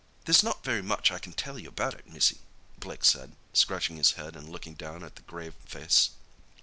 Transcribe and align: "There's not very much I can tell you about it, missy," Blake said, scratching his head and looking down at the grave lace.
"There's 0.25 0.41
not 0.41 0.63
very 0.63 0.81
much 0.81 1.11
I 1.11 1.19
can 1.19 1.33
tell 1.33 1.59
you 1.59 1.69
about 1.69 1.93
it, 1.93 2.07
missy," 2.09 2.39
Blake 2.79 3.05
said, 3.05 3.33
scratching 3.53 3.97
his 3.97 4.13
head 4.13 4.35
and 4.35 4.49
looking 4.49 4.73
down 4.73 5.03
at 5.03 5.15
the 5.15 5.21
grave 5.21 5.53
lace. 5.75 6.09